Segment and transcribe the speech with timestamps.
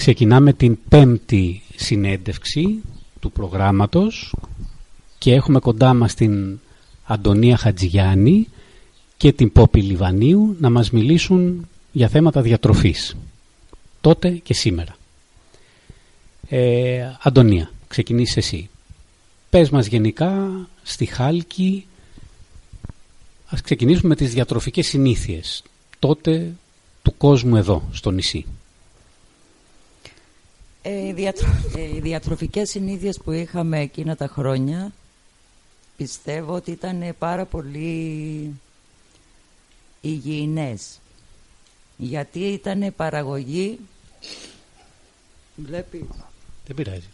[0.00, 2.82] Ξεκινάμε την πέμπτη συνέντευξη
[3.20, 4.34] του προγράμματος
[5.18, 6.58] και έχουμε κοντά μας την
[7.04, 8.48] Αντωνία Χατζηγιάννη
[9.16, 13.16] και την Πόπη Λιβανίου να μας μιλήσουν για θέματα διατροφής.
[14.00, 14.96] Τότε και σήμερα.
[16.48, 18.68] Ε, Αντωνία, ξεκινήσεις εσύ.
[19.50, 20.50] Πες μας γενικά
[20.82, 21.86] στη Χάλκη,
[23.46, 25.62] ας ξεκινήσουμε με τις διατροφικές συνήθειες.
[25.98, 26.52] Τότε
[27.02, 28.46] του κόσμου εδώ, στο νησί.
[30.82, 31.48] Ε, οι, διατρο...
[31.76, 34.92] ε, οι διατροφικές συνήθειες που είχαμε εκείνα τα χρόνια
[35.96, 38.54] πιστεύω ότι ήταν πάρα πολύ
[40.00, 41.00] υγιεινές.
[41.96, 43.78] Γιατί ήταν παραγωγή
[45.56, 46.04] βλέπεις.
[46.66, 47.08] Δεν πειράζει.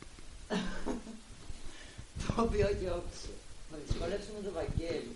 [2.27, 3.31] Το οποίο και όξο
[3.71, 5.11] θα δυσκολεύσουμε το Βαγγέλη.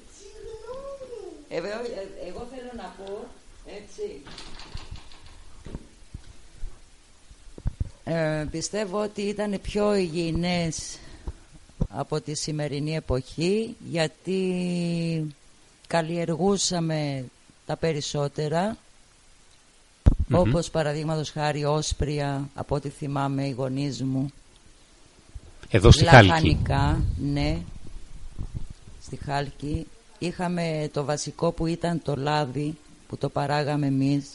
[1.48, 1.56] Ε,
[2.28, 3.28] εγώ θέλω να πω
[3.66, 4.22] έτσι
[8.04, 10.98] Ε, πιστεύω ότι ήταν πιο υγιεινές
[11.88, 15.34] από τη σημερινή εποχή γιατί
[15.86, 17.24] καλλιεργούσαμε
[17.66, 18.76] τα περισσότερα.
[20.32, 20.38] Mm-hmm.
[20.46, 24.30] όπως παραδείγματος χάρη όσπρια από ό,τι θυμάμαι οι γονείς μου.
[25.70, 27.58] Εδώ στη Λαχανικά, Χάλκη ναι
[29.02, 29.86] στη Χάλκη.
[30.18, 32.76] Είχαμε το βασικό που ήταν το λάδι
[33.08, 34.28] που το παράγαμε εμείς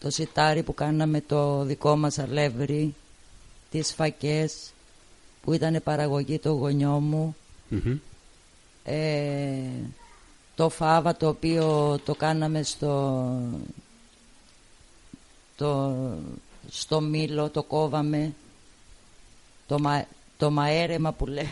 [0.00, 2.94] το σιτάρι που κάναμε το δικό μας αλεύρι,
[3.70, 4.72] τις φακές
[5.42, 7.36] που ήταν παραγωγή το γονιό μου,
[8.84, 9.58] ε,
[10.54, 13.32] το φάβα το οποίο το κάναμε στο,
[15.56, 15.94] το,
[16.70, 18.32] στο μήλο, το κόβαμε,
[19.66, 21.50] το, μα, το μαέρεμα που λέμε.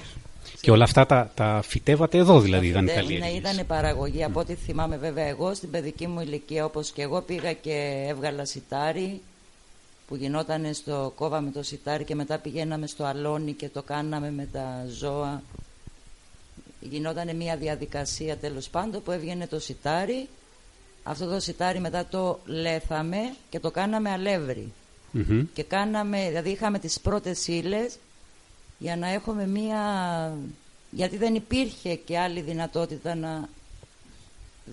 [0.60, 3.18] Και όλα αυτά τα, τα φυτεύατε εδώ δηλαδή, ήταν καλή.
[3.18, 4.24] Ναι, ήταν παραγωγή.
[4.24, 8.44] Από ό,τι θυμάμαι βέβαια εγώ στην παιδική μου ηλικία όπως και εγώ πήγα και έβγαλα
[8.44, 9.20] σιτάρι
[10.06, 14.48] που γινόταν στο κόβαμε το σιτάρι και μετά πηγαίναμε στο αλόνι και το κάναμε με
[14.52, 15.42] τα ζώα.
[16.80, 20.28] Γινόταν μια διαδικασία τέλος πάντων που έβγαινε το σιτάρι.
[21.02, 23.18] Αυτό το σιτάρι μετά το λέθαμε
[23.48, 24.72] και το κάναμε αλεύρι.
[25.52, 27.96] Και κάναμε, δηλαδή είχαμε τις πρώτες ύλες
[28.78, 29.80] για να έχουμε μία...
[30.90, 33.48] γιατί δεν υπήρχε και άλλη δυνατότητα να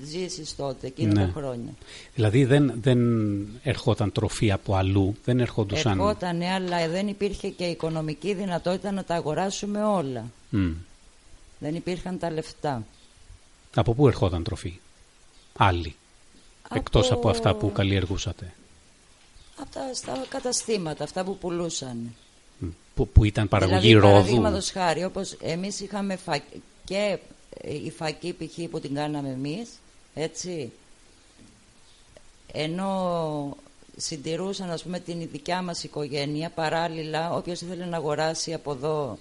[0.02, 1.26] ζήσεις τότε εκείνα ναι.
[1.26, 1.74] τα χρόνια.
[2.16, 3.00] Δηλαδή δεν, δεν
[3.64, 6.00] ερχόταν τροφή από αλλού, δεν ερχόντουσαν...
[6.00, 10.26] Ερχόταν, αλλά δεν υπήρχε και οικονομική δυνατότητα να τα αγοράσουμε όλα.
[11.60, 12.86] Δεν υπήρχαν τα λεφτά.
[13.76, 14.80] Από πού ερχόταν τροφή,
[15.58, 15.96] άλλη,
[16.64, 16.76] από...
[16.76, 18.54] εκτός από αυτά που καλλιεργούσατε.
[19.60, 22.16] Από τα στα καταστήματα, αυτά που πουλούσαν
[22.96, 24.14] που, που ήταν παραγωγή δηλαδή, ρόδου.
[24.14, 26.40] Παραδείγματος χάρη, όπως εμείς είχαμε φα...
[26.86, 27.20] και
[27.62, 28.70] ε, η φακή π.χ.
[28.70, 29.70] που την κάναμε εμείς,
[30.14, 30.72] έτσι,
[32.52, 33.58] ενώ
[33.98, 39.18] συντηρούσαν ας πούμε την δικιά μας οικογένεια παράλληλα όποιος ήθελε να αγοράσει από εδώ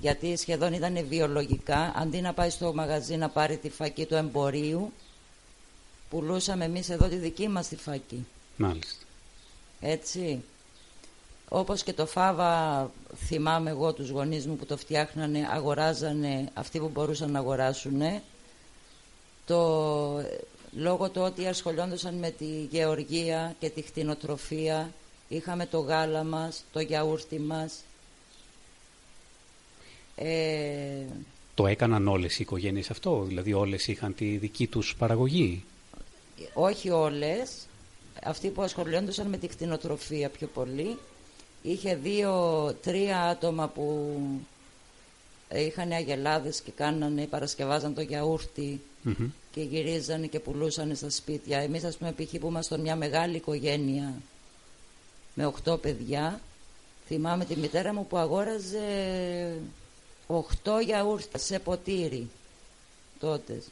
[0.00, 4.92] γιατί σχεδόν ήταν βιολογικά αντί να πάει στο μαγαζί να πάρει τη φακή του εμπορίου
[6.10, 8.26] πουλούσαμε εμείς εδώ τη δική μας τη φακή
[8.56, 9.04] Μάλιστα
[9.80, 10.42] έτσι
[11.48, 16.88] όπως και το φάβα θυμάμαι εγώ τους γονείς μου που το φτιάχνανε, αγοράζανε αυτοί που
[16.88, 18.02] μπορούσαν να αγοράσουν.
[19.46, 20.24] Το,
[20.72, 24.92] λόγω του ότι ασχολιόντουσαν με τη γεωργία και τη χτινοτροφία,
[25.28, 27.74] είχαμε το γάλα μας, το γιαούρτι μας.
[30.16, 31.04] Ε,
[31.54, 35.64] το έκαναν όλες οι οικογένειες αυτό, δηλαδή όλες είχαν τη δική τους παραγωγή;
[36.54, 37.50] Όχι όλες,
[38.22, 40.98] αυτοί που ασχολιόντουσαν με τη κτηνοτροφία πιο πολύ
[41.70, 44.16] είχε δύο-τρία άτομα που
[45.54, 48.80] είχαν αγελάδες και κάνανε, παρασκευάζαν το γιαούρτι
[49.50, 51.58] και γυρίζανε και πουλούσαν στα σπίτια.
[51.58, 52.38] Εμείς ας πούμε π.χ.
[52.38, 54.14] που ήμασταν μια μεγάλη οικογένεια
[55.34, 56.40] με οχτώ παιδιά,
[57.06, 59.52] θυμάμαι τη μητέρα μου που αγόραζε
[60.26, 62.30] οχτώ γιαούρτι σε ποτήρι
[63.20, 63.62] τότε.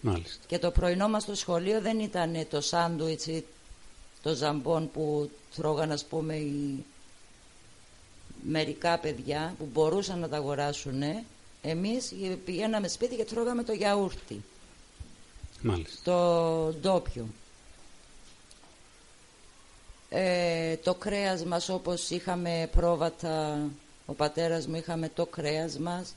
[0.00, 0.44] Μάλιστα.
[0.46, 3.44] Και το πρωινό μας στο σχολείο δεν ήταν το σάντουιτς ή
[4.22, 6.84] το ζαμπόν που τρώγαν ας πούμε οι
[8.42, 11.02] μερικά παιδιά που μπορούσαν να τα αγοράσουν
[11.62, 12.12] εμείς
[12.44, 14.42] πηγαίναμε σπίτι και τρώγαμε το γιαούρτι.
[15.60, 15.98] Μάλιστα.
[16.04, 17.26] το ντόπιο.
[20.08, 23.58] Ε, το κρέας μας όπως είχαμε πρόβατα
[24.06, 26.14] ο πατέρας μου είχαμε το κρέας μας.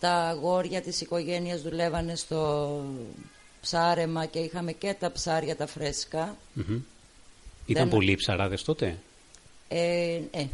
[0.00, 2.82] Τα αγόρια της οικογένειας δουλεύανε στο
[3.60, 6.36] ψάρεμα και είχαμε και τα ψάρια τα φρέσκα.
[7.66, 8.98] Ήταν πολλοί ψαράδες τότε;
[9.68, 10.46] Ε, ε,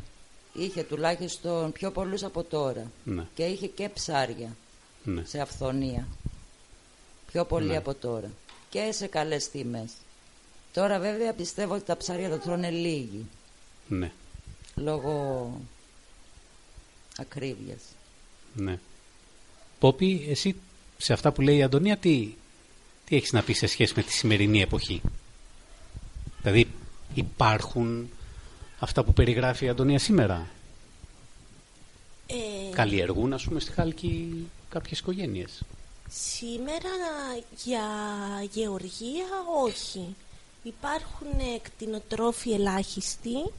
[0.55, 3.27] είχε τουλάχιστον πιο πολλούς από τώρα ναι.
[3.35, 4.57] και είχε και ψάρια
[5.05, 5.25] ναι.
[5.25, 6.09] σε αυθονία
[7.33, 7.77] πιο πολύ ναι.
[7.77, 8.31] από τώρα
[8.69, 9.93] και σε καλές τιμές
[10.73, 13.27] τώρα βέβαια πιστεύω ότι τα ψάρια τα τρώνε λίγοι
[13.89, 14.13] Ναι.
[14.75, 15.61] Λόγω
[17.17, 17.83] ακρίβειας.
[18.55, 18.79] Ναι.
[19.79, 20.57] Πόπι, εσύ
[20.97, 22.35] σε αυτά που λέει η Αντωνία τι,
[23.05, 25.01] τι έχεις να πεις σε σχέση με τη σημερινή εποχή;
[26.43, 26.67] Δηλαδή
[27.15, 28.11] υπάρχουν
[28.85, 30.47] αυτά που περιγράφει η Αντωνία σήμερα;
[32.27, 35.63] Ε, Καλλιεργούν ας πούμε στη Χάλκη κάποιες οικογένειες;
[36.11, 36.91] Σήμερα
[37.65, 37.83] για
[38.53, 39.27] γεωργία
[39.65, 40.15] όχι.
[40.63, 41.29] Υπάρχουν
[41.63, 43.51] κτηνοτρόφοι ελάχιστοι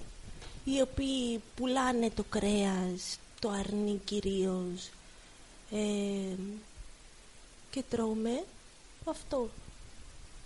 [0.63, 4.89] οι οποίοι πουλάνε το κρέας, το αρνί κυρίως
[5.71, 6.35] ε,
[7.71, 8.43] και τρώμε
[9.05, 9.49] αυτό.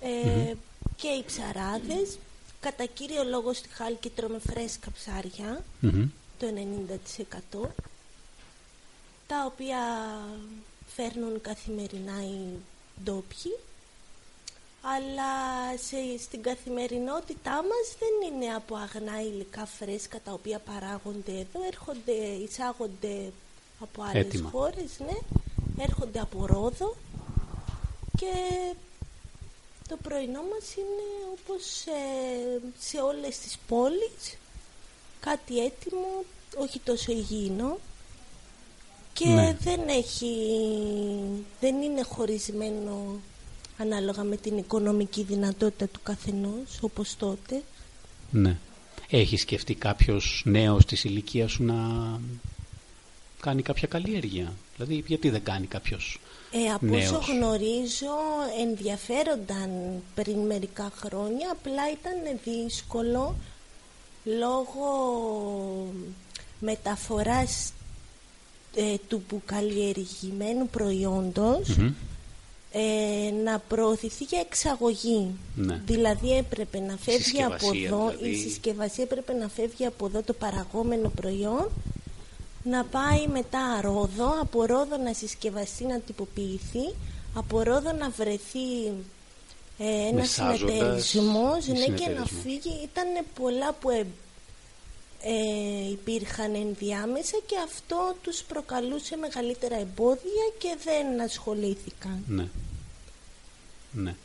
[0.02, 0.54] Ε,
[0.96, 2.18] Και οι ψαράδες,
[2.60, 6.10] κατά κύριο λόγο στη Χάλκη τρώμε φρέσκα ψάρια, Μμμ.
[6.40, 6.48] το
[7.62, 7.68] 90%
[9.28, 9.78] τα οποία
[10.96, 12.60] φέρνουν καθημερινά οι
[13.04, 13.58] ντόπιοι
[14.82, 15.34] αλλά
[15.78, 22.12] σε, στην καθημερινότητά μας δεν είναι από αγνά υλικά φρέσκα τα οποία παράγονται εδώ έρχονται,
[22.12, 23.32] εισάγονται
[23.80, 24.50] από άλλες Έτοιμα.
[24.50, 25.18] χώρες ναι,
[25.84, 26.96] έρχονται από Ρόδο
[28.18, 28.34] και
[29.90, 34.38] το πρωινό μας είναι όπως ε, σε όλες τις πόλεις
[35.20, 36.24] κάτι έτοιμο,
[36.58, 37.80] όχι τόσο υγιεινό
[39.14, 39.58] και Ναι.
[39.60, 40.36] δεν έχει
[41.60, 43.20] δεν είναι χωρισμένο
[43.78, 47.64] ανάλογα με την οικονομική δυνατότητα του καθενός όπως τότε
[48.32, 48.58] Ναι.
[49.10, 51.76] Έχει σκεφτεί κάποιος νέος της ηλικίας σου να
[53.40, 56.20] κάνει κάποια καλλιέργεια; Δηλαδή γιατί δεν κάνει κάποιος
[56.52, 58.16] ε, από νέος; όσο γνωρίζω
[58.60, 59.70] ενδιαφέρονταν
[60.16, 63.36] πριν μερικά χρόνια απλά ήταν δύσκολο
[64.24, 64.88] λόγω
[66.60, 67.72] μεταφοράς
[68.76, 71.94] ε, του που καλλιεργημένου προϊόντος Μμμ.
[72.72, 75.28] ε, να προωθηθεί για εξαγωγή.
[75.56, 75.82] Ναι.
[75.86, 78.30] Δηλαδή έπρεπε να φεύγει από συσκευασία, εδώ, δηλαδή.
[78.30, 81.70] η συσκευασία έπρεπε να φεύγει από εδώ το παραγόμενο προϊόν,
[82.64, 86.96] να πάει μετά Ρόδο, από Ρόδο να συσκευαστεί, να τυποποιηθεί,
[87.36, 88.86] από Ρόδο να βρεθεί
[89.78, 92.42] ε, ένας Μεσάζοντας συνεταιρισμός ή ναι, και να συνεταιρισμός.
[92.44, 92.80] φύγει.
[92.84, 94.06] Ήταν πολλά που ε,
[95.22, 102.24] ε, υπήρχαν ενδιάμεσα και αυτό τους προκαλούσε μεγαλύτερα εμπόδια και δεν ασχολήθηκαν.
[102.28, 102.48] Ναι.
[103.92, 104.16] Ναι.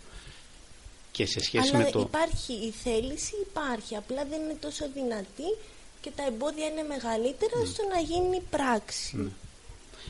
[1.12, 2.00] Και σε σχέση Αλλά με το...
[2.00, 5.56] υπάρχει η θέληση, υπάρχει, απλά δεν είναι τόσο δυνατή
[6.04, 9.16] και τα εμπόδια είναι μεγαλύτερα στο να γίνει πράξη.
[9.16, 9.30] Ναι.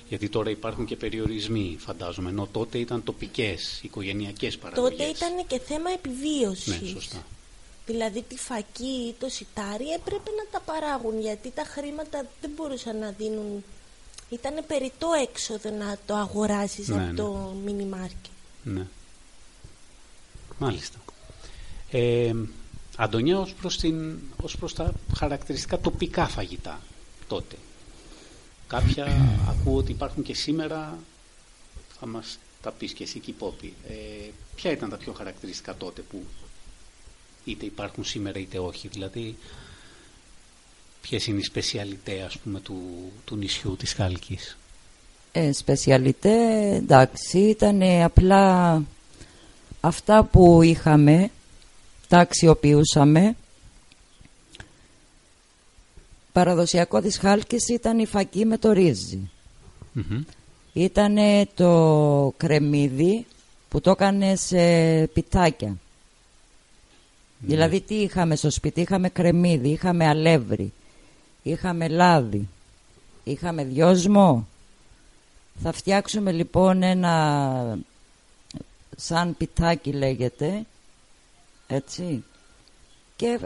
[0.08, 4.99] Γιατί τώρα υπάρχουν και περιορισμοί, φαντάζομαι, ενώ τότε ήταν τοπικές, οικογενειακές παραγωγές.
[4.99, 6.81] Τότε ήταν και θέμα επιβίωσης.
[6.81, 7.26] Ναι, σωστά.
[7.87, 12.99] Δηλαδή τη φακή ή το σιτάρι έπρεπε να τα παράγουν γιατί τα χρήματα δεν μπορούσαν
[12.99, 13.64] να δίνουν.
[14.29, 17.14] Ήταν περιττό έξοδο να το αγοράσεις Ναι, από ναι.
[17.14, 18.35] το μίνι μάρκετ.
[18.62, 18.87] Ναι.
[20.58, 20.99] Μάλιστα.
[21.91, 22.32] Ε,
[22.96, 26.81] Αντωνιά, ως προς, την, ως προς τα χαρακτηριστικά τοπικά φαγητά
[27.26, 27.56] τότε.
[28.67, 29.06] Κάποια
[29.50, 30.99] ακούω ότι υπάρχουν και σήμερα,
[31.99, 33.75] θα μας τα πεις και εσύ Κυπόπη.
[33.88, 33.94] Ε,
[34.55, 36.25] ποια ήταν τα πιο χαρακτηριστικά τότε που
[37.44, 38.88] είτε υπάρχουν σήμερα είτε όχι.
[38.88, 39.37] Δηλαδή,
[41.00, 44.56] ποιες είναι οι σπεσιαλιτέ ας πούμε του, του νησιού της Χάλκης.
[45.32, 48.82] Ε, σπεσιαλιτέ, εντάξει, ήταν απλά
[49.81, 51.31] αυτά που είχαμε,
[52.09, 53.37] τα αξιοποιούσαμε.
[56.33, 59.31] Παραδοσιακό της Χάλκης ήταν η φακή με το ρύζι.
[59.93, 60.25] Μμμ.
[60.73, 61.17] Ήταν
[61.55, 63.27] το κρεμμύδι
[63.69, 64.61] που το έκανε σε
[65.06, 65.77] πιτάκια.
[67.39, 70.73] Δηλαδή τι είχαμε στο σπίτι, είχαμε κρεμμύδι, είχαμε αλεύρι,
[71.43, 72.49] είχαμε λάδι,
[73.25, 74.46] είχαμε δυόσμο.
[75.63, 77.79] Θα φτιάξουμε λοιπόν ένα
[78.96, 80.65] σαν πιτάκι λέγεται,
[81.67, 82.25] έτσι,
[83.17, 83.39] και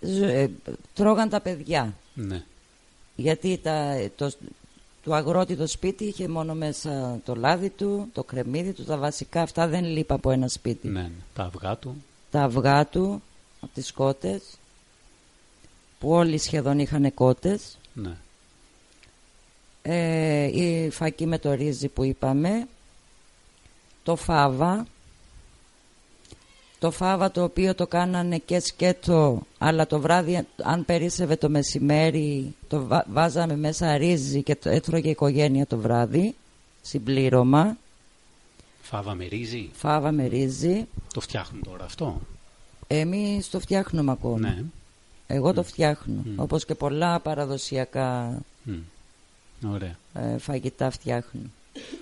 [0.00, 0.50] ζ- ε,
[0.94, 1.94] τρώγαν τα παιδιά.
[2.14, 2.42] Ναι.
[3.16, 4.32] Γιατί τα, το,
[5.02, 9.42] του αγρότη το σπίτι είχε μόνο μέσα το λάδι του, το κρεμμύδι του, τα βασικά
[9.42, 10.88] αυτά δεν λείπα από ένα σπίτι.
[10.88, 11.10] ναι, ναι.
[11.34, 12.04] Τα αυγά του.
[12.30, 13.22] Τα αυγά του
[13.60, 14.42] από τις κότες,
[15.98, 18.16] που όλοι σχεδόν είχαν κότες, Ναι.
[19.82, 22.66] ε, η φακή με το ρύζι που είπαμε,
[24.02, 24.86] το φάβα,
[26.86, 32.54] το φάβα το οποίο το κάνανε και σκέτο, αλλά το βράδυ αν περίσευε το μεσημέρι
[32.68, 36.34] το βά- βάζαμε μέσα ρύζι και το έτρωγε η οικογένεια το βράδυ,
[36.82, 37.76] συμπλήρωμα,
[38.82, 39.70] Φάβα με ρύζι.
[39.74, 40.86] φάβα με ρύζι.
[41.14, 42.20] Το φτιάχνουν τώρα αυτό.
[42.86, 44.38] Εμείς το φτιάχνουμε ακόμα.
[44.38, 44.62] Ναι.
[45.26, 46.40] Εγώ το φτιάχνω, Μμ.
[46.40, 48.74] όπως και πολλά παραδοσιακά Μμ.
[49.72, 49.96] Ωραία.
[50.14, 51.40] ε, φαγητά φτιάχνω.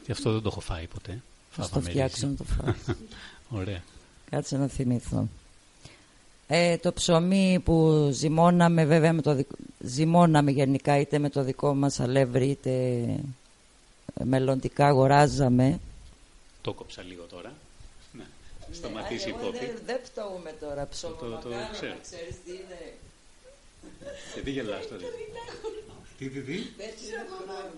[0.04, 1.22] Και αυτό δεν το έχω φάει ποτέ.
[1.50, 2.36] Θα Φάβα το με φτιάξω να ρύζι.
[2.36, 2.44] το
[2.84, 2.94] φάω.
[3.60, 3.82] Ωραία.
[4.34, 5.28] Κάτσε να θυμηθώ.
[6.46, 9.48] Ε, το ψωμί που ζυμώναμε βέβαια με το δικ...
[9.78, 13.06] ζυμώναμε γενικά είτε με το δικό μας αλεύρι είτε
[14.24, 15.78] μελλοντικά αγοράζαμε.
[16.62, 17.52] Το κόψα λίγο τώρα.
[18.12, 18.24] Ναι.
[18.72, 19.58] Σταματήσει η κόπη.
[19.58, 21.94] Δεν δε φτωούμε τώρα ψωμό Το- το- το μακάρονα, ξέρω.
[22.02, 22.92] ξέρεις τι είναι.
[24.34, 25.00] Και τι γελάς τώρα;
[26.18, 26.56] Τι, τι, τι;
[26.88, 27.72] Έτσι είναι το πράγμα.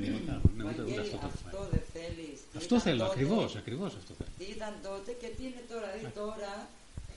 [0.00, 1.70] Ναι, ούτε- ούτε Βαγγέλη, αυτό το αυτό φάει.
[1.74, 2.36] δεν θέλεις.
[2.50, 4.32] Τι Αυτό ήταν θέλω, τότε, ακριβώς, ακριβώς αυτό θέλω.
[4.40, 6.52] Τι ήταν τότε και τι είναι τώρα; Δηλαδή τώρα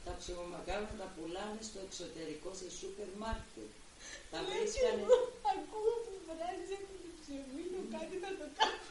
[0.05, 3.69] τα ψωμομακάρονα τα πουλάνε στο εξωτερικό σε σούπερ μάρκετ.
[4.31, 5.03] Τα βρίσκανε.
[5.53, 6.77] Ακούω που βράζει το
[7.21, 8.83] ψεμίνο κάτι θα το κάνω.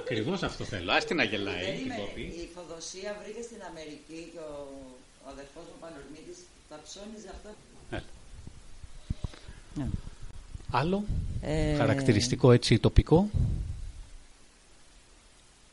[0.00, 0.90] Ακριβώς αυτό θέλω.
[0.98, 2.20] Άστι να γελάει την Περίμενε, κόπη.
[2.44, 4.52] η Φοδοσία βρήκε στην Αμερική και ο,
[5.24, 6.38] ο αδερφός μου Πανορμίδης
[6.70, 7.50] τα ψώνιζε αυτά.
[7.98, 8.10] Έλα.
[9.74, 9.86] Ναι.
[10.70, 11.04] Άλλο
[11.40, 13.28] Ε, χαρακτηριστικό έτσι τοπικό;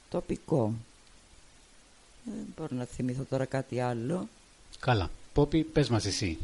[0.09, 0.73] Τοπικό.
[2.23, 4.27] Δεν μπορώ να θυμηθώ τώρα κάτι άλλο.
[4.79, 5.09] Καλά.
[5.33, 6.37] Πόπι, πες μας εσύ.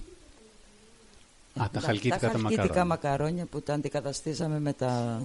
[1.62, 2.86] Α, τα χαλκίτικα τα χαλκίτικα μακαρόνια.
[2.86, 5.22] μακαρόνια που τα αντικαταστήσαμε με τα...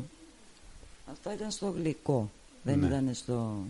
[1.13, 2.31] Αυτά ήταν στο γλυκό.
[2.63, 2.87] Δεν Ναι.
[2.87, 3.65] ήταν στο...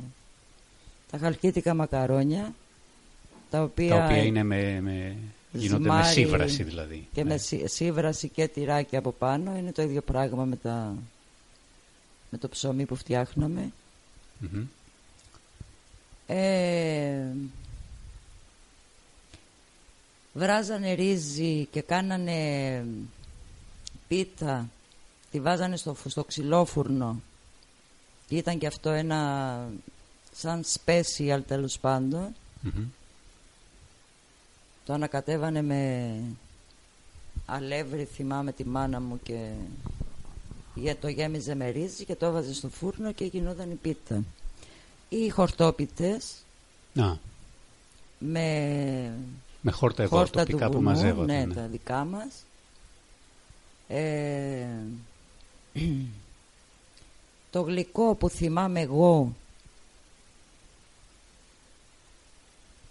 [1.11, 2.55] Τα χαλκίτικα μακαρόνια
[3.51, 5.17] τα οποία, Τα οποία είναι με, με,
[5.53, 7.09] γίνονται με ζυμάρι σύβραση δηλαδή.
[7.13, 7.29] και Ναι.
[7.33, 10.95] με σί- σύβραση και τυράκι από πάνω είναι το ίδιο πράγμα με, τα...
[12.31, 13.73] με το ψωμί που φτιάχναμε.
[14.39, 14.65] Μμμ.
[16.27, 17.27] Ε,
[20.33, 22.85] βράζανε ρύζι και κάνανε
[24.09, 24.69] πίτα,
[25.31, 27.21] τη βάζανε στο, φου- στο ξυλόφουρνο.
[28.29, 29.69] Και Ήταν και αυτό ένα
[30.33, 32.35] σαν special τέλος πάντων.
[32.61, 32.85] Μμμ.
[34.85, 36.15] Το ανακατέβανε με
[37.47, 39.51] αλεύρι, θυμάμαι τη μάνα μου και
[40.75, 44.23] για το γέμιζε με ρύζι και το έβαζε στο φούρνο και γινόταν η πίτα.
[45.09, 46.35] Οι χορτόπιτες
[46.93, 47.19] Να,
[48.19, 49.13] με
[49.61, 51.33] με χόρτα εδώ χόρτα του τοπικά που βουνού, μαζεύονται.
[51.33, 51.55] ναι, ναι.
[51.55, 52.45] τα δικά μας.
[53.89, 54.67] Ε,
[57.51, 59.33] το γλυκό που θυμάμαι εγώ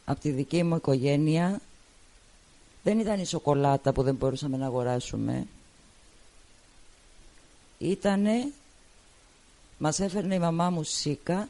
[0.06, 1.62] από τη δική μου οικογένεια
[2.84, 5.48] δεν ήταν η σοκολάτα που δεν μπορούσαμε να αγοράσουμε.
[7.78, 8.52] Ήτανε,
[9.78, 11.50] μας έφερνε η μαμά μου σίκα,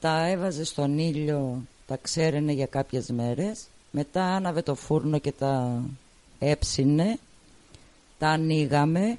[0.00, 5.82] τα έβαζε στον ήλιο, τα ξέρενε για κάποιες μέρες, μετά άναβε το φούρνο και τα
[6.38, 7.18] έψινε,
[8.18, 9.18] τα ανοίγαμε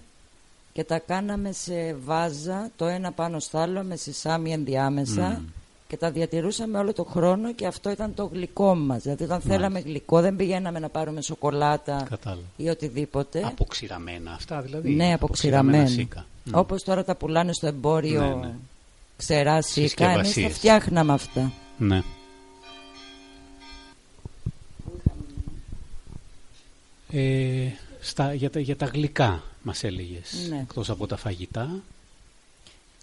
[0.74, 5.46] και τα κάναμε σε βάζα το ένα πάνω στο άλλο με σισάμι ενδιάμεσα Μμμ.
[5.88, 9.02] Και τα διατηρούσαμε όλο το χρόνο και αυτό ήταν το γλυκό μας.
[9.04, 12.42] Δηλαδή όταν θέλαμε γλυκό δεν πηγαίναμε να πάρουμε σοκολάτα Κατάλαβα.
[12.58, 13.42] ή οτιδήποτε.
[13.46, 14.90] Αποξηραμένα αυτά δηλαδή.
[14.90, 15.88] Ναι, αποξηραμένα.
[15.88, 16.26] σίκα.
[16.44, 16.52] Μμ.
[16.56, 18.54] Όπως τώρα τα πουλάνε στο εμπόριο Ναι, ναι.
[19.18, 20.58] ξερά σίκα, εμείς τα Συσκευασίες.
[20.58, 21.52] φτιάχναμε αυτά.
[21.78, 22.02] Ναι.
[27.12, 27.68] Ε,
[28.02, 30.48] στα, για, τα, για τα γλυκά μας έλεγες.
[30.50, 30.60] Ναι.
[30.62, 31.70] Εκτός από τα φαγητά.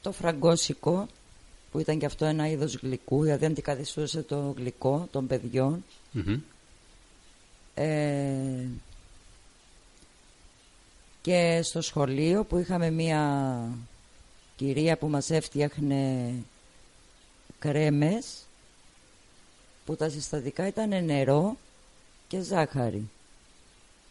[0.02, 1.06] Το φραγκόσικο
[1.72, 5.84] που ήταν και αυτό ένα είδος γλυκού, δηλαδή αντικαθιστούσε το γλυκό των παιδιών.
[6.12, 6.40] Μμμ.
[7.74, 8.66] Ε,
[11.20, 13.62] και στο σχολείο που είχαμε μία
[14.56, 16.32] κυρία που μας έφτιαχνε
[17.58, 18.46] κρέμες
[19.84, 21.56] που τα συστατικά ήταν νερό
[22.28, 23.08] και ζάχαρη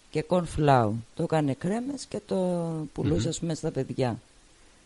[0.09, 1.03] και κονφλάου.
[1.15, 2.35] Το έκανε κρέμες και το
[2.93, 3.29] πουλούσε Μμμ.
[3.29, 4.19] ας πούμε στα παιδιά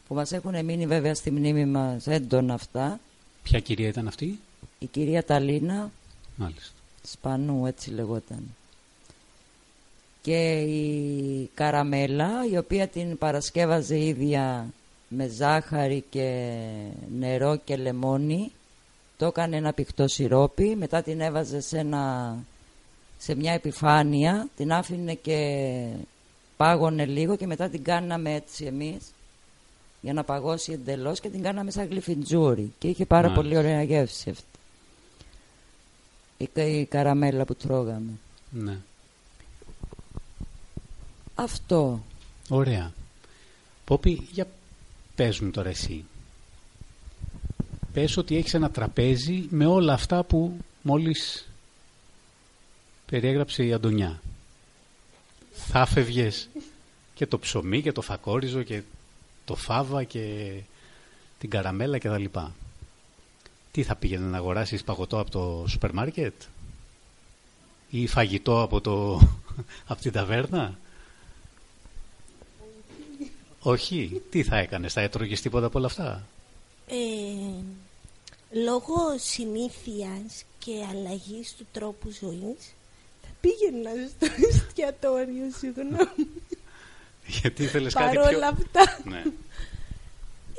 [0.08, 3.00] που μας έχουν μείνει βέβαια στη μνήμη μας έντονα αυτά.
[3.44, 4.40] Ποια κυρία ήταν αυτή;
[4.80, 5.92] Η κυρία Ταλίνα
[6.36, 6.72] Μάλιστα.
[7.04, 8.56] Σπανού έτσι λεγόταν.
[10.22, 14.68] Και η καραμέλα η οποία την παρασκεύαζε ίδια
[15.08, 16.50] με ζάχαρη και
[17.20, 18.52] νερό και λεμόνι
[19.18, 22.36] το έκανε ένα πηχτό σιρόπι μετά την έβαζε σε, ένα,
[23.18, 25.88] σε μια επιφάνεια την άφηνε και
[26.58, 29.14] πάγωνε λίγο και μετά την κάναμε έτσι εμείς
[30.06, 33.42] για να παγώσει εντελώς και την κάναμε σαν γλυφιντζούρι και είχε πάρα Μάλιστα.
[33.44, 34.44] πολύ ωραία γεύση αυτή
[36.38, 38.12] η, κα- η καραμέλα που τρώγαμε.
[38.50, 38.78] Ναι.
[41.36, 42.04] Αυτό.
[42.50, 42.94] Ωραία.
[43.86, 44.48] Πόπι, για
[45.16, 46.06] πες μου τώρα εσύ.
[47.94, 51.48] Πες ότι έχεις ένα τραπέζι με όλα αυτά που μόλις
[53.06, 54.22] περιέγραψε η Αντωνιά.
[55.54, 56.50] Θα φεύγες
[57.14, 58.82] και το ψωμί και το φακόριζο και
[59.46, 60.54] το φάβα και
[61.40, 62.56] την καραμέλα και τα λοιπά.
[63.72, 66.34] Τι θα πήγαινε να αγοράσεις παγωτό από το σούπερ μάρκετ;
[67.90, 69.22] Ή φαγητό από, το,
[69.92, 70.78] από την ταβέρνα;
[73.60, 74.22] Όχι.
[74.30, 76.28] Τι θα έκανες, θα έτρωγες τίποτα από όλα αυτά;
[76.88, 76.96] Ε,
[78.64, 82.74] λόγω συνήθειας και αλλαγής του τρόπου ζωής
[83.22, 86.28] θα πήγαινα στο εστιατόριο, συγγνώμη.
[87.42, 88.66] Γιατί ήθελες κάτι Παρόλα πιο...
[88.66, 89.00] αυτά.
[89.04, 89.24] Ναι.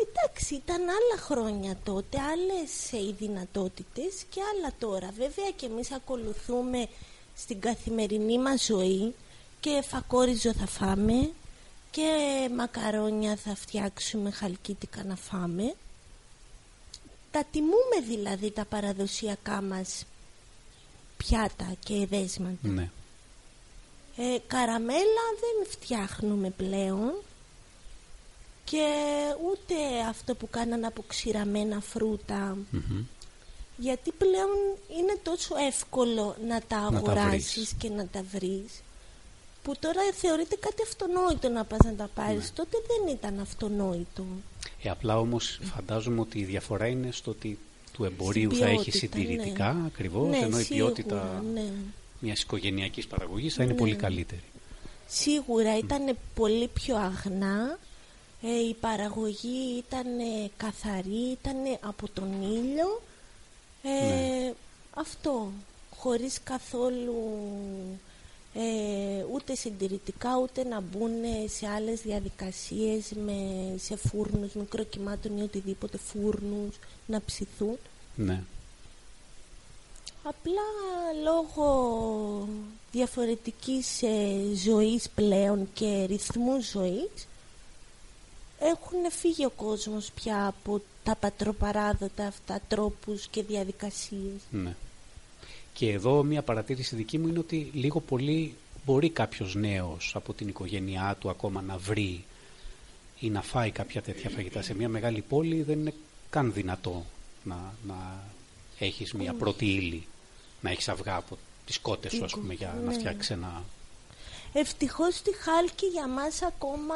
[0.01, 5.11] Εντάξει, ήταν άλλα χρόνια τότε, άλλες ε, οι δυνατότητες και άλλα τώρα.
[5.17, 6.89] Βέβαια και εμείς ακολουθούμε
[7.37, 9.15] στην καθημερινή μας ζωή
[9.61, 11.31] και φακόριζο θα φάμε
[11.91, 12.11] και
[12.57, 15.75] μακαρόνια θα φτιάξουμε χαλκίτικα να φάμε.
[17.31, 20.07] Τα τιμούμε δηλαδή τα παραδοσιακά μας
[21.17, 22.69] πιάτα και δέσματα.
[22.69, 22.91] ναι.
[24.17, 27.13] Ε, καραμέλα δεν φτιάχνουμε πλέον
[28.65, 28.87] και
[29.53, 29.75] ούτε
[30.09, 33.05] αυτό που κάνανε από ξηραμένα φρούτα Μμμ.
[33.77, 34.51] γιατί πλέον
[34.99, 37.73] είναι τόσο εύκολο να τα Να τα αγοράσεις βρεις.
[37.79, 38.83] και να τα βρεις
[39.63, 42.51] που τώρα θεωρείται κάτι αυτονόητο να πας να τα πάρεις Ναι.
[42.55, 44.25] τότε δεν ήταν αυτονόητο
[44.83, 47.59] Ε, απλά όμως φαντάζομαι ότι η διαφορά είναι στο ότι
[47.93, 49.87] του εμπορίου Στην θα έχει ποιότητα, συντηρητικά ναι.
[49.87, 51.71] ακριβώς, ναι, ενώ η σίγουρα, ποιότητα ναι.
[52.21, 53.79] Μιας οικογενειακής παραγωγής θα είναι Ναι.
[53.79, 54.43] πολύ καλύτερη.
[55.09, 57.79] Σίγουρα ήταν πολύ πιο αγνά,
[58.43, 60.07] ε, η παραγωγή ήταν
[60.57, 63.03] καθαρή, ήταν από τον ήλιο.
[63.83, 64.53] Ε, Ναι.
[64.95, 65.51] Αυτό,
[65.97, 67.15] χωρίς καθόλου
[68.55, 71.11] ε, ούτε συντηρητικά ούτε να μπουν
[71.47, 73.35] σε άλλες διαδικασίες με,
[73.79, 77.77] σε φούρνους μικροκυμάτων ή οτιδήποτε φούρνους να ψηθούν.
[78.15, 78.43] Ναι.
[80.29, 80.63] Απλά
[81.25, 82.49] λόγω
[82.93, 87.29] διαφορετικής ε, ζωής πλέον και ρυθμού ζωής
[88.59, 94.41] έχουν φύγει ο κόσμος πια από τα πατροπαράδοτα αυτά τρόπους και διαδικασίες.
[94.51, 94.75] Ναι.
[95.73, 98.55] Και εδώ μια παρατήρηση δική μου είναι ότι λίγο πολύ
[98.85, 102.25] μπορεί κάποιος νέος από την οικογένειά του ακόμα να βρει
[103.21, 104.63] ή να φάει κάποια τέτοια φαγητά.
[104.63, 105.95] Σε μια μεγάλη πόλη δεν είναι
[106.31, 107.05] καν δυνατό
[107.45, 108.25] να, να
[108.79, 110.07] έχεις μια πρώτη ύλη,
[110.67, 112.99] να έχεις αυγά από τις κότες σου ας πούμε για να Ναι.
[112.99, 113.63] φτιάξεις ένα...
[114.53, 116.95] Ευτυχώς στη Χάλκη για μας ακόμα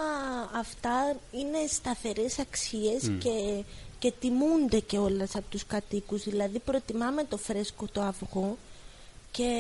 [0.55, 3.19] αυτά είναι σταθερές αξίες Μμ.
[3.19, 3.65] και,
[3.99, 6.23] και τιμούνται και όλας από τους κατοίκους.
[6.23, 8.57] Δηλαδή προτιμάμε το φρέσκο το αυγό
[9.31, 9.51] και,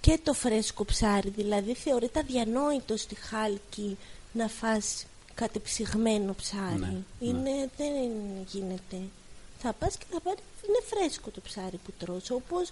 [0.00, 1.28] και το φρέσκο ψάρι.
[1.28, 3.96] Δηλαδή θεωρείται αδιανόητο στη Χάλκη
[4.32, 6.78] να φας κατεψυγμένο ψάρι.
[6.78, 7.02] Ναι, ναι.
[7.28, 7.92] είναι, Δεν
[8.52, 8.96] γίνεται.
[9.58, 12.70] Θα πας και θα πάρεις, είναι φρέσκο το ψάρι που τρως, όπως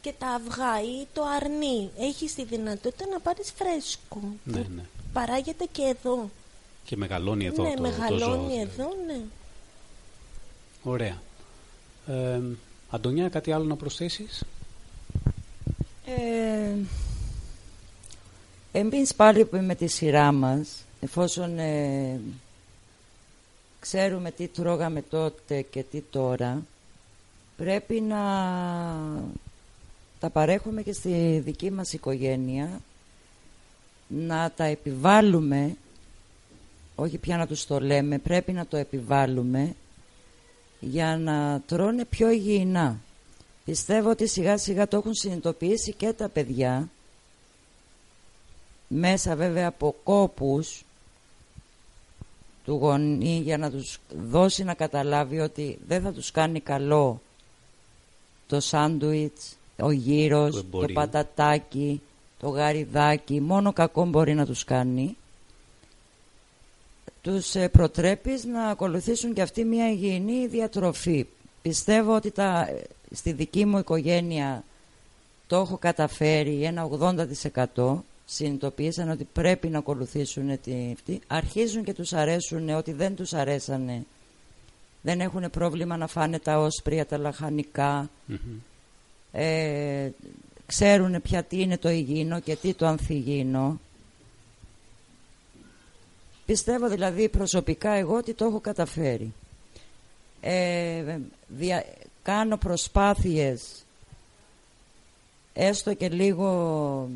[0.00, 1.90] και τα αυγά ή το αρνί.
[1.98, 4.20] Έχεις τη δυνατότητα να πάρεις φρέσκο.
[4.44, 4.82] Ναι, που ναι.
[5.12, 6.30] Παράγεται και εδώ.
[6.84, 8.46] Και μεγαλώνει εδώ ναι, το, το μεγαλώνει ζώο.
[8.48, 8.60] δηλαδή.
[8.60, 9.20] εδώ, ναι.
[10.82, 11.22] Ωραία.
[12.06, 12.40] Ε,
[12.90, 14.44] Αντωνιά, κάτι άλλο να προσθέσεις;
[16.06, 16.76] Ε,
[18.72, 20.68] εμείς πάλι που με τη σειρά μας,
[21.00, 22.20] εφόσον ε,
[23.80, 26.62] ξέρουμε τι τρώγαμε τότε και τι τώρα,
[27.62, 28.22] πρέπει να
[30.20, 32.80] τα παρέχουμε και στη δική μας οικογένεια,
[34.06, 35.76] να τα επιβάλλουμε,
[36.94, 39.74] όχι πια να τους το λέμε, πρέπει να το επιβάλλουμε
[40.80, 43.00] για να τρώνε πιο υγιεινά.
[43.64, 46.88] Πιστεύω ότι σιγά σιγά το έχουν συνειδητοποιήσει και τα παιδιά
[48.88, 50.84] μέσα βέβαια από κόπους
[52.64, 53.98] του γονεί για να τους
[54.28, 57.20] δώσει να καταλάβει ότι δεν θα τους κάνει καλό
[58.46, 60.94] το σάντουιτς, ο Του γύρος, το εμπορίου.
[60.94, 62.00] πατατάκι,
[62.38, 65.16] το γαριδάκι, μόνο κακό μπορεί να τους κάνει.
[67.22, 71.26] Τους ε, προτρέπεις να ακολουθήσουν και αυτή μια υγιεινή διατροφή.
[71.62, 74.64] Πιστεύω ότι τα, ε, στη δική μου οικογένεια
[75.46, 76.88] το έχω καταφέρει ένα
[77.74, 81.20] 80% συνειδητοποίησαν ότι πρέπει να ακολουθήσουν τη, αυτή.
[81.26, 84.04] Αρχίζουν και τους αρέσουν ότι δεν τους αρέσανε.
[85.02, 88.10] Δεν έχουν πρόβλημα να φάνε τα όσπρια, τα λαχανικά.
[88.26, 88.38] Μμμ.
[89.32, 90.10] Ε,
[90.66, 93.80] ξέρουν πια τι είναι το υγιεινό και τι το ανθυγιεινό.
[96.46, 99.32] Πιστεύω δηλαδή προσωπικά εγώ ότι το έχω καταφέρει.
[100.40, 101.84] Ε, δια-
[102.22, 103.84] κάνω προσπάθειες
[105.52, 107.08] έστω και λίγο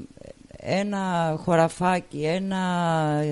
[0.56, 3.22] ένα χωραφάκι, ένα,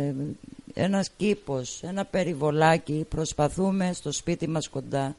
[0.75, 5.17] ένας κήπος, ένα περιβολάκι προσπαθούμε στο σπίτι μας κοντά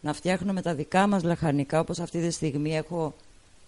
[0.00, 3.14] να φτιάχνουμε τα δικά μας λαχανικά όπως αυτή τη στιγμή έχω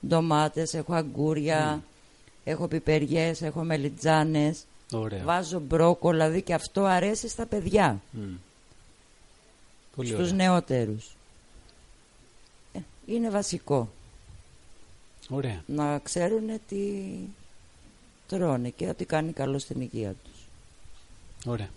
[0.07, 1.83] ντομάτες, έχω αγκούρια,
[2.45, 5.25] έχω πιπεριές, έχω μελιτζάνες Ωραία.
[5.25, 8.35] βάζω μπρόκολα, δηλαδή και αυτό αρέσει στα παιδιά, Μμ.
[9.97, 10.33] Πολύ στους ωραία.
[10.33, 11.17] νεότερους.
[12.73, 13.89] Ε, είναι βασικό
[15.29, 15.63] Ωραία.
[15.67, 16.79] να ξέρουν τι
[18.29, 20.34] τρώνε και ότι κάνει καλό στην υγεία τους.
[21.45, 21.69] Ωραία.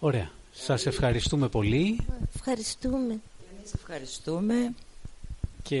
[0.00, 0.30] Ωραία.
[0.52, 2.00] Σας ευχαριστούμε πολύ.
[2.34, 3.20] Ευχαριστούμε.
[3.56, 4.74] Εμείς ευχαριστούμε.
[5.62, 5.80] Και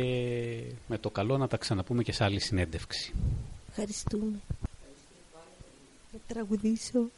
[0.86, 3.12] με το καλό να τα ξαναπούμε και σε άλλη συνέντευξη.
[3.68, 4.40] Ευχαριστούμε.
[6.12, 7.10] Να τραγουδήσω.